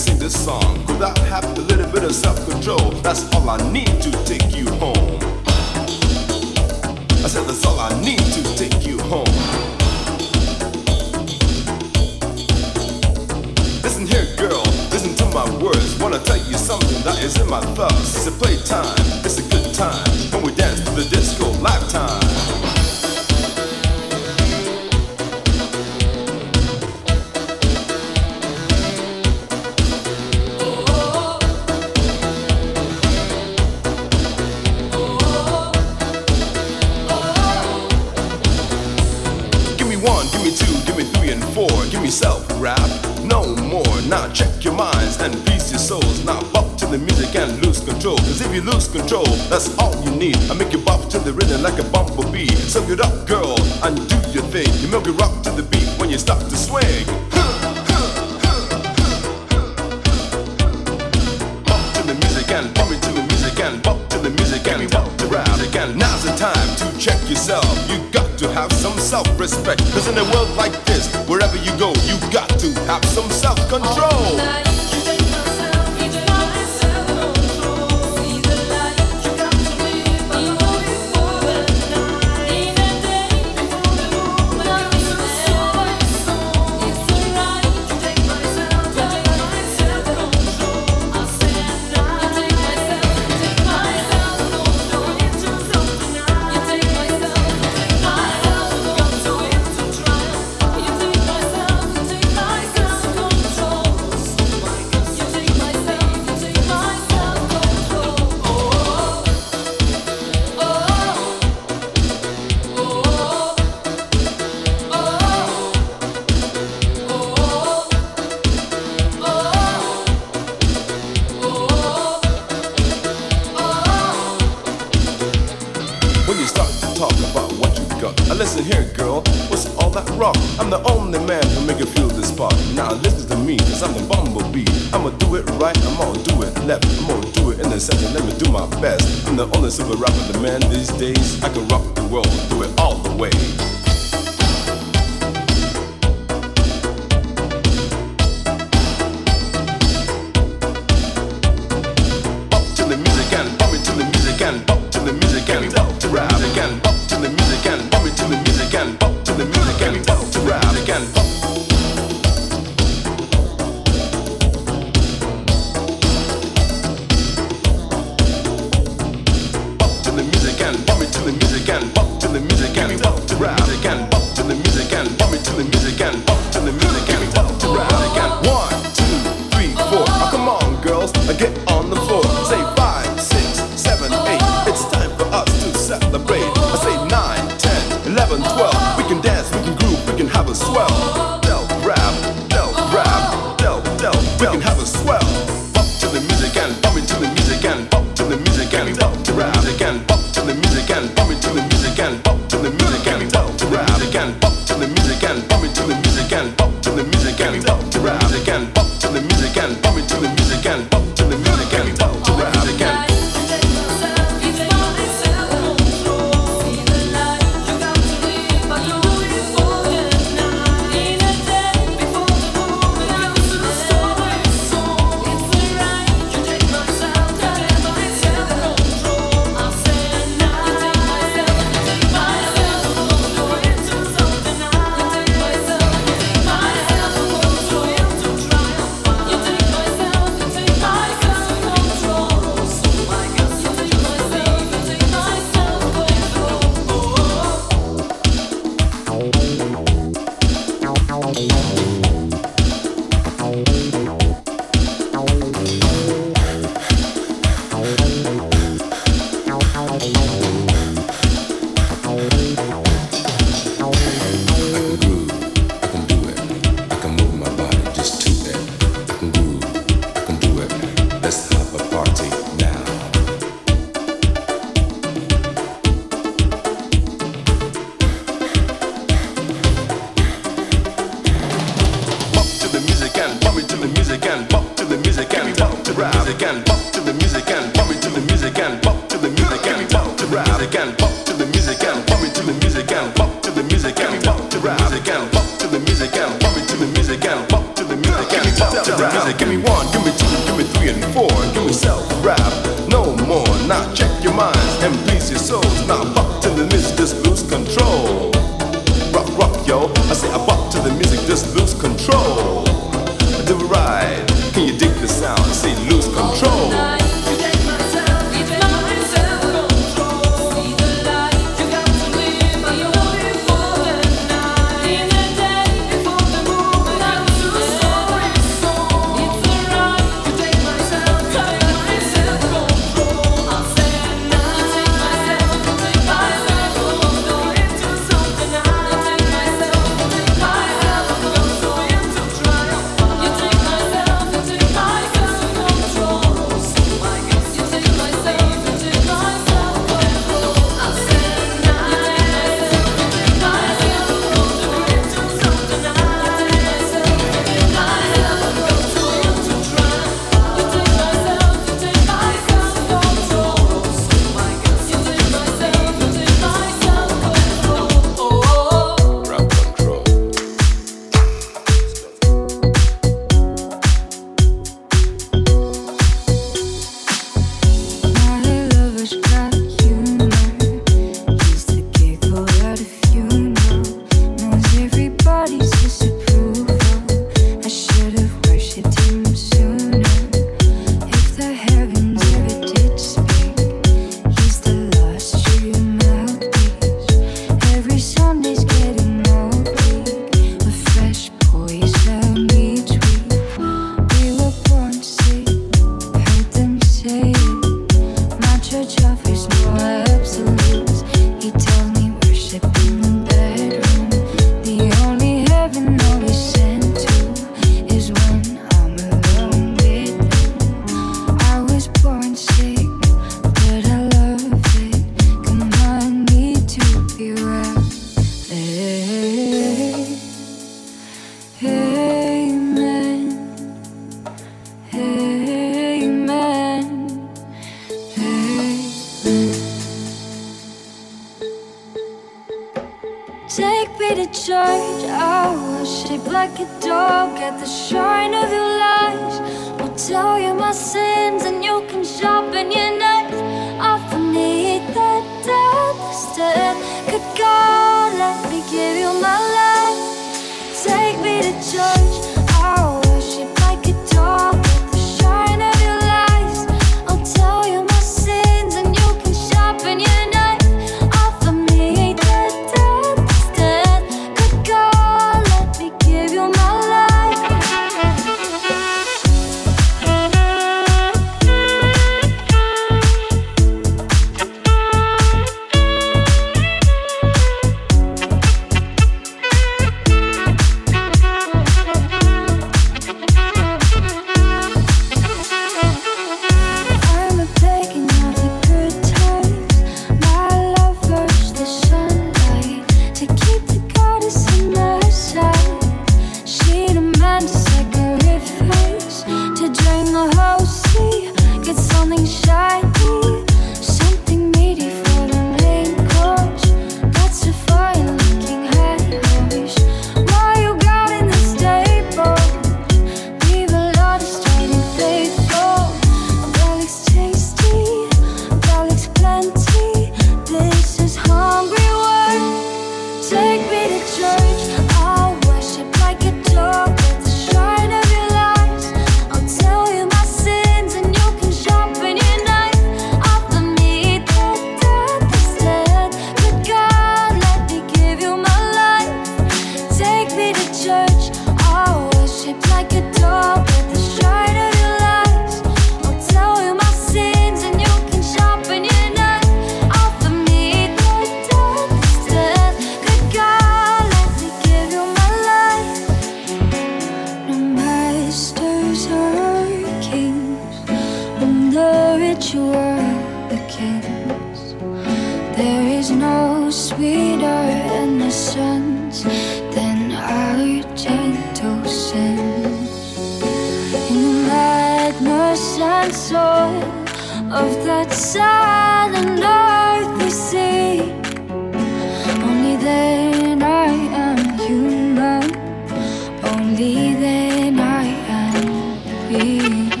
Free. 599.31 600.00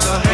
never 0.00 0.29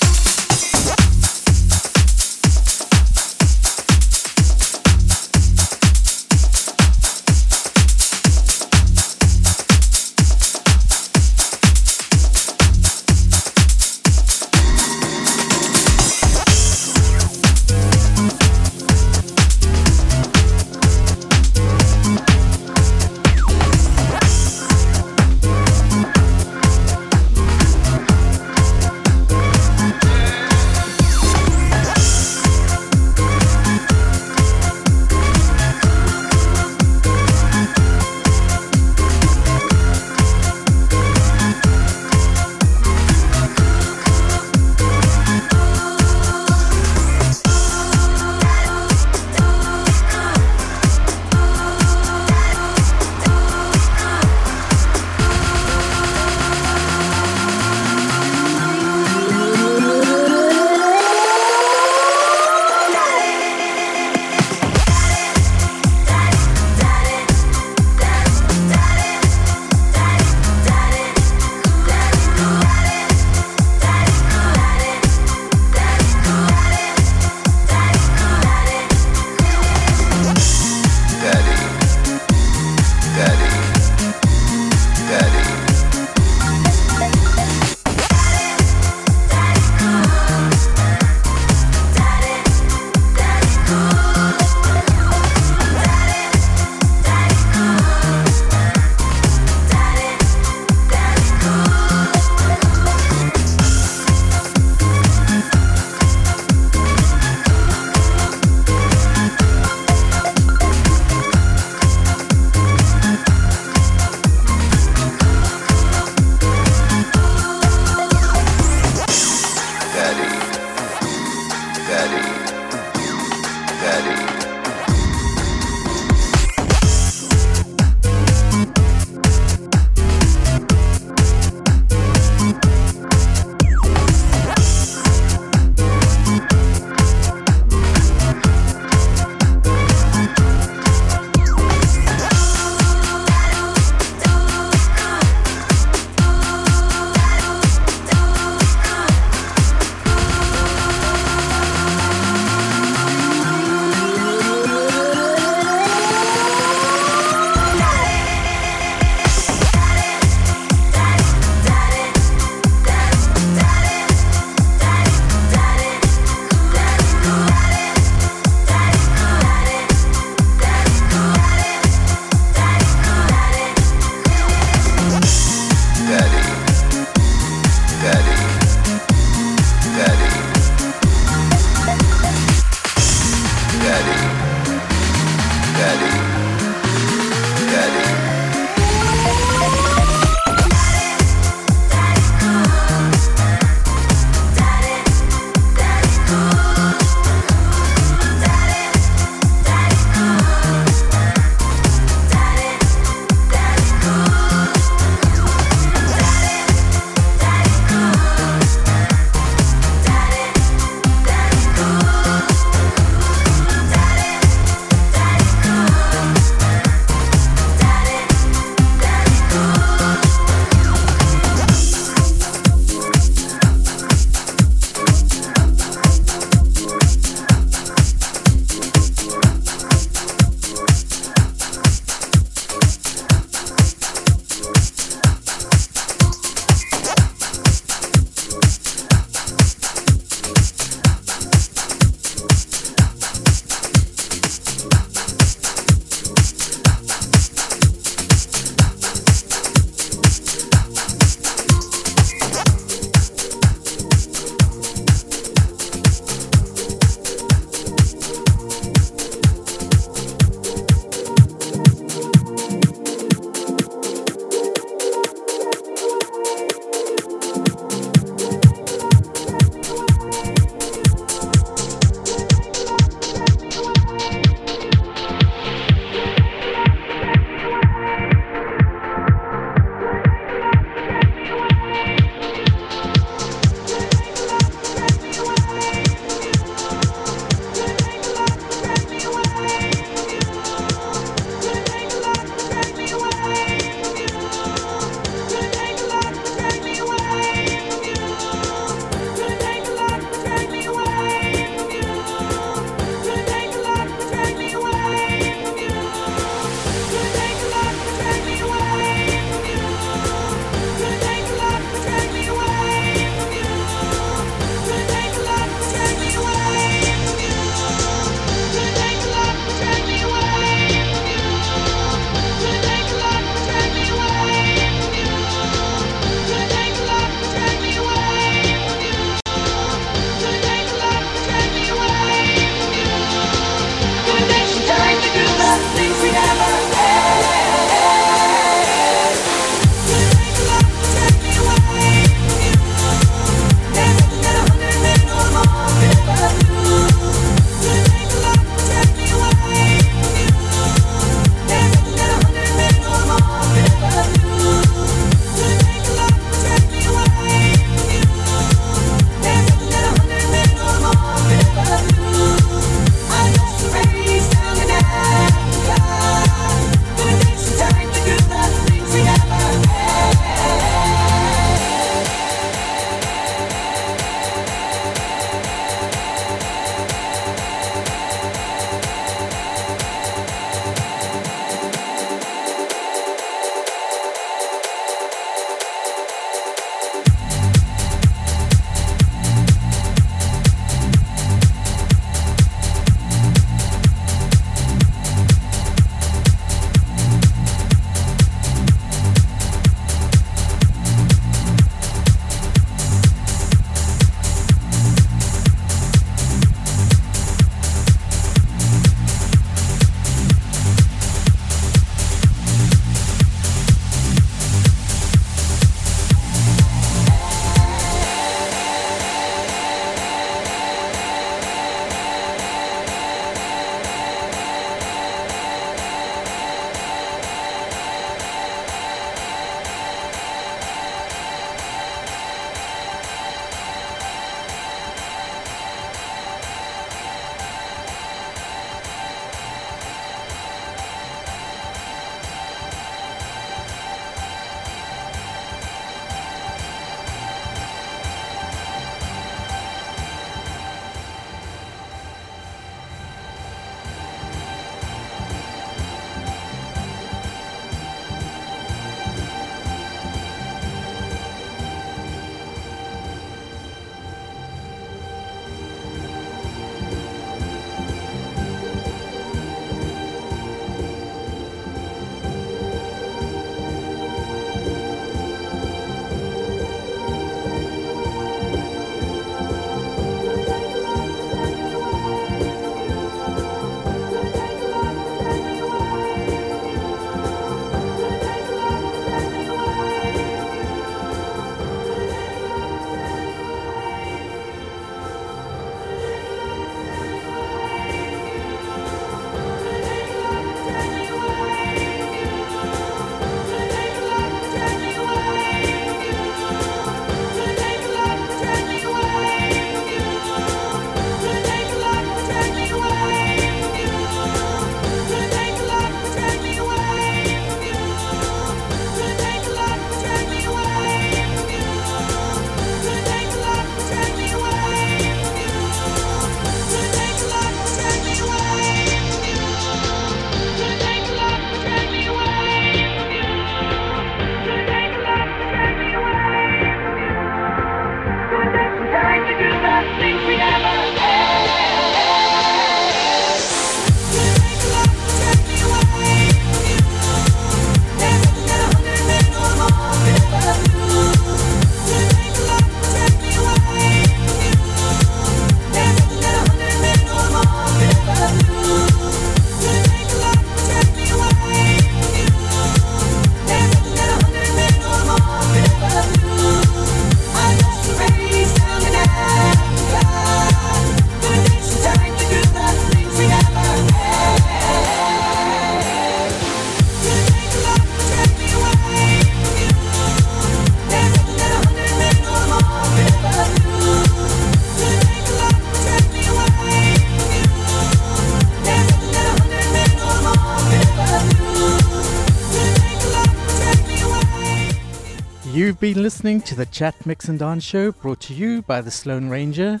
been 596.02 596.20
listening 596.20 596.60
to 596.60 596.74
the 596.74 596.86
Chat 596.86 597.14
Mix 597.26 597.48
and 597.48 597.60
Dance 597.60 597.84
Show 597.84 598.10
brought 598.10 598.40
to 598.40 598.54
you 598.54 598.82
by 598.82 599.00
the 599.00 599.08
SloaneRanger. 599.08 600.00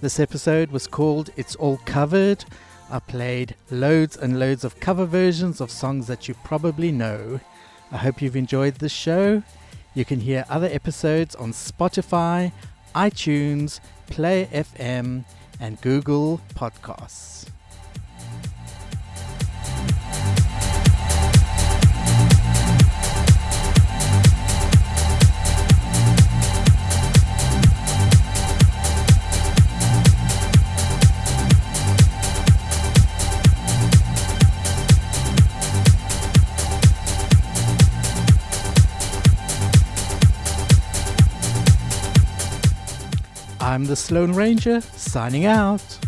This 0.00 0.18
episode 0.18 0.70
was 0.70 0.86
called 0.86 1.28
It's 1.36 1.54
All 1.56 1.76
Covered. 1.84 2.42
I 2.90 3.00
played 3.00 3.54
loads 3.70 4.16
and 4.16 4.40
loads 4.40 4.64
of 4.64 4.80
cover 4.80 5.04
versions 5.04 5.60
of 5.60 5.70
songs 5.70 6.06
that 6.06 6.26
you 6.26 6.32
probably 6.42 6.90
know. 6.90 7.38
I 7.92 7.98
hope 7.98 8.22
you've 8.22 8.34
enjoyed 8.34 8.76
this 8.76 8.92
show. 8.92 9.42
You 9.92 10.06
can 10.06 10.20
hear 10.20 10.46
other 10.48 10.68
episodes 10.72 11.34
on 11.34 11.52
Spotify, 11.52 12.50
iTunes, 12.94 13.80
Player 14.06 14.46
FM, 14.46 15.26
and 15.60 15.78
Google 15.82 16.40
Podcasts. 16.54 17.50
I'm 43.76 43.84
the 43.84 43.92
SloaneRanger, 43.92 44.82
signing 44.96 45.44
out. 45.44 46.05